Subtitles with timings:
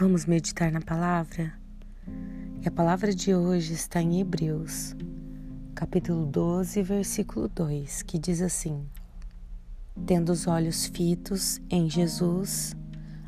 [0.00, 1.52] Vamos meditar na palavra?
[2.62, 4.96] E a palavra de hoje está em Hebreus,
[5.74, 8.88] capítulo 12, versículo 2, que diz assim:
[10.06, 12.74] Tendo os olhos fitos em Jesus,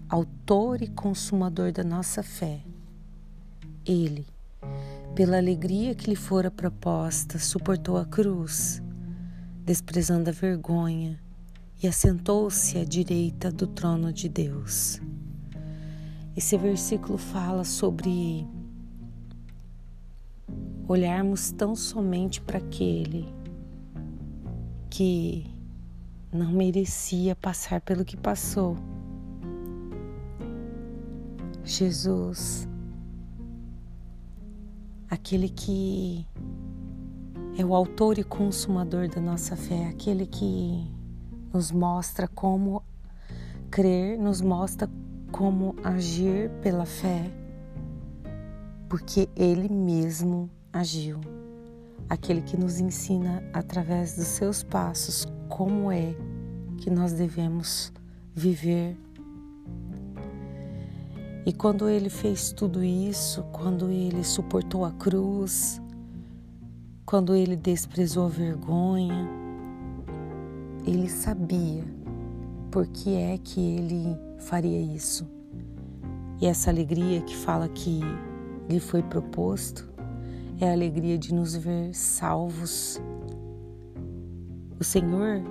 [0.09, 2.63] Autor e Consumador da nossa fé,
[3.85, 4.27] Ele,
[5.15, 8.83] pela alegria que lhe fora proposta, suportou a cruz,
[9.63, 11.21] desprezando a vergonha,
[11.83, 15.03] e assentou-se à direita do trono de Deus.
[16.35, 18.47] Esse versículo fala sobre
[20.89, 23.29] olharmos tão somente para aquele
[24.89, 25.47] que
[26.33, 28.77] não merecia passar pelo que passou.
[31.63, 32.67] Jesus,
[35.11, 36.27] aquele que
[37.59, 40.91] é o autor e consumador da nossa fé, aquele que
[41.53, 42.83] nos mostra como
[43.71, 44.89] crer, nos mostra
[45.33, 47.31] como agir pela fé,
[48.89, 51.19] porque Ele mesmo agiu.
[52.09, 56.15] Aquele que nos ensina através dos seus passos como é
[56.77, 57.91] que nós devemos
[58.35, 58.97] viver.
[61.47, 65.81] E quando ele fez tudo isso, quando ele suportou a cruz,
[67.07, 69.29] quando ele desprezou a vergonha,
[70.87, 71.85] ele sabia
[72.73, 75.29] por que é que ele faria isso.
[76.41, 78.01] E essa alegria que fala que
[78.67, 79.93] lhe foi proposto
[80.59, 83.01] é a alegria de nos ver salvos.
[84.81, 85.43] O Senhor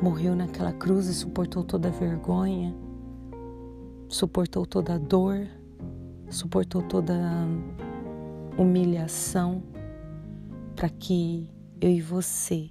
[0.00, 2.72] morreu naquela cruz e suportou toda a vergonha,
[4.08, 5.48] suportou toda a dor,
[6.30, 9.64] suportou toda a humilhação
[10.76, 12.70] para que eu e você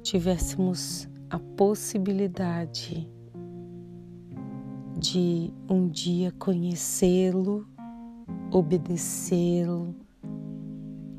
[0.00, 3.15] tivéssemos a possibilidade
[4.96, 7.68] de um dia conhecê-lo,
[8.50, 9.94] obedecê-lo,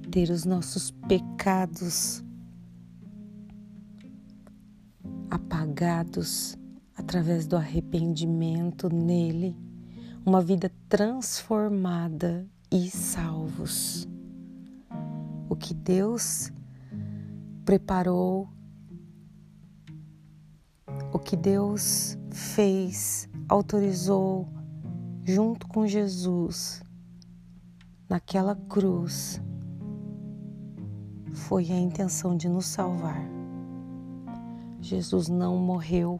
[0.10, 2.24] ter os nossos pecados
[5.30, 6.58] apagados
[6.96, 9.56] através do arrependimento nele,
[10.26, 14.08] uma vida transformada e salvos.
[15.48, 16.52] O que Deus
[17.64, 18.50] preparou,
[21.14, 24.46] o que Deus fez autorizou,
[25.24, 26.82] junto com Jesus,
[28.10, 29.42] naquela cruz,
[31.34, 33.22] foi a intenção de nos salvar.
[34.82, 36.20] Jesus não morreu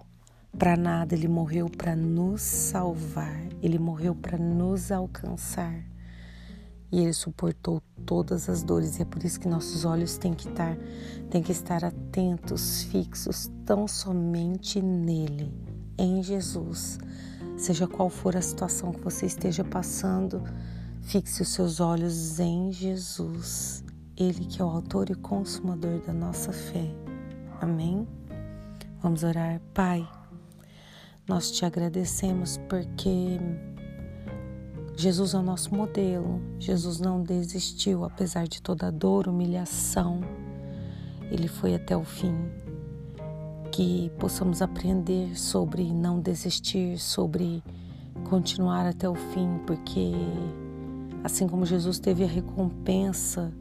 [0.58, 5.84] para nada, ele morreu para nos salvar, ele morreu para nos alcançar.
[6.90, 10.48] E ele suportou todas as dores, e é por isso que nossos olhos têm que
[10.48, 10.78] estar,
[11.30, 15.67] têm que estar atentos, fixos tão somente nele
[15.98, 17.00] em Jesus.
[17.58, 20.44] Seja qual for a situação que você esteja passando,
[21.02, 23.84] fixe os seus olhos em Jesus,
[24.16, 26.94] Ele que é o autor e consumador da nossa fé.
[27.60, 28.08] Amém?
[29.02, 29.60] Vamos orar.
[29.74, 30.08] Pai,
[31.28, 33.40] nós te agradecemos porque
[34.96, 36.42] Jesus é o nosso modelo.
[36.60, 40.22] Jesus não desistiu, apesar de toda a dor, humilhação.
[41.32, 42.36] Ele foi até o fim
[43.78, 47.64] que possamos aprender sobre não desistir, sobre
[48.28, 50.14] continuar até o fim, porque
[51.24, 53.54] assim como Jesus teve a recompensa,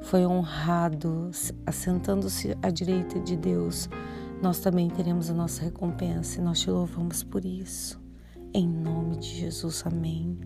[0.00, 1.30] foi honrado,
[1.64, 3.88] assentando-se à direita de Deus,
[4.42, 8.02] nós também teremos a nossa recompensa e nós te louvamos por isso.
[8.52, 10.40] Em nome de Jesus, amém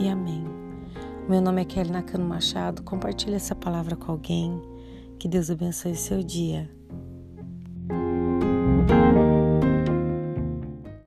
[0.00, 0.46] e amém.
[1.28, 2.82] Meu nome é Kelly Nakano Machado.
[2.82, 4.62] Compartilhe essa palavra com alguém.
[5.18, 6.70] Que Deus abençoe seu dia.